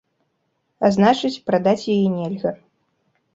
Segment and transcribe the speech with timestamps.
[0.87, 2.55] А значыць, прадаць яе нельга.